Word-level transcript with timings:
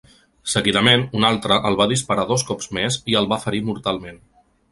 Seguidament 0.53 1.03
un 1.19 1.27
altre 1.29 1.57
el 1.69 1.77
va 1.81 1.87
disparar 1.91 2.25
dos 2.31 2.45
cops 2.49 2.71
més 2.79 2.99
i 3.13 3.17
el 3.21 3.31
va 3.35 3.41
ferir 3.47 3.61
mortalment. 3.71 4.19